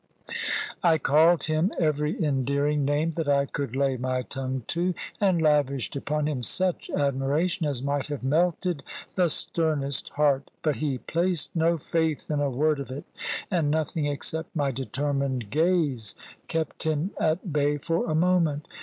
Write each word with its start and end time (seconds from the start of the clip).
I 0.81 0.97
called 0.97 1.43
him 1.43 1.71
every 1.79 2.19
endearing 2.25 2.83
name 2.83 3.11
that 3.11 3.29
I 3.29 3.45
could 3.45 3.75
lay 3.75 3.97
my 3.97 4.23
tongue 4.23 4.63
to, 4.69 4.95
and 5.19 5.39
lavished 5.39 5.95
upon 5.95 6.27
him 6.27 6.41
such 6.41 6.89
admiration 6.89 7.67
as 7.67 7.83
might 7.83 8.07
have 8.07 8.23
melted 8.23 8.81
the 9.13 9.29
sternest 9.29 10.09
heart; 10.09 10.49
but 10.63 10.77
he 10.77 10.97
placed 10.97 11.55
no 11.55 11.77
faith 11.77 12.31
in 12.31 12.39
a 12.39 12.49
word 12.49 12.79
of 12.79 12.89
it, 12.89 13.03
and 13.51 13.69
nothing 13.69 14.07
except 14.07 14.55
my 14.55 14.71
determined 14.71 15.51
gaze 15.51 16.15
kept 16.47 16.81
him 16.81 17.11
at 17.19 17.53
bay 17.53 17.77
for 17.77 18.09
a 18.09 18.15
moment. 18.15 18.67